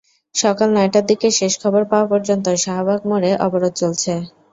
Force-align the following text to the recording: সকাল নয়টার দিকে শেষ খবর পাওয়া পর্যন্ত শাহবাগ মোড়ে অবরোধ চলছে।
সকাল 0.35 0.69
নয়টার 0.73 1.05
দিকে 1.09 1.27
শেষ 1.39 1.53
খবর 1.63 1.81
পাওয়া 1.91 2.07
পর্যন্ত 2.11 2.45
শাহবাগ 2.63 2.99
মোড়ে 3.09 3.31
অবরোধ 3.45 3.73
চলছে। 3.81 4.13